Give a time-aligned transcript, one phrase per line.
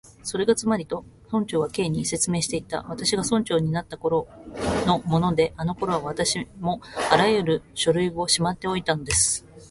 [0.23, 4.27] 「それがつまり」と、村長は Ｋ に説明していった「私が村長になったころ
[4.87, 9.45] のもので、あのころは私もまだあらゆる書類をしまっておいたんです」